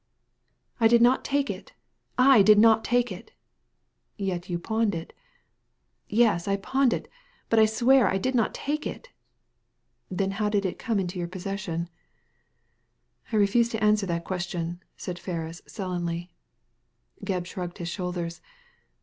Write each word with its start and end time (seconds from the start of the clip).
"I 0.81 0.87
did 0.87 0.99
not 1.03 1.23
take 1.23 1.51
it. 1.51 1.73
I 2.17 2.41
did 2.41 2.57
not 2.57 2.83
take 2.83 3.11
It"" 3.11 3.33
Yet 4.31 4.49
you 4.49 4.57
pawned 4.57 4.95
it" 4.95 5.13
"Yes, 6.09 6.47
I 6.47 6.55
pawned 6.57 6.91
it, 6.91 7.07
but 7.51 7.59
I 7.59 7.67
swear 7.67 8.07
I 8.07 8.17
did 8.17 8.33
not 8.33 8.51
take 8.55 8.87
it"" 8.87 9.09
Then 10.19 10.31
how 10.31 10.49
did 10.49 10.65
it 10.65 10.79
come 10.79 10.99
in 10.99 11.09
your 11.09 11.27
possession?" 11.27 11.87
''I 13.31 13.35
refuse 13.37 13.69
to 13.69 13.83
answer 13.83 14.07
that 14.07 14.25
question/' 14.25 14.79
said 14.97 15.19
Ferris, 15.19 15.61
sullenly. 15.67 16.33
Gebb 17.23 17.45
shrugged 17.45 17.77
his 17.77 17.89
shoulders. 17.89 18.41